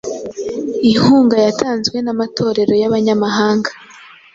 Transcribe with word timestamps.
inkunga 0.91 1.35
yatanzwe 1.45 1.97
n’amatorero 2.01 2.73
y’Abanyamahanga 2.81 3.69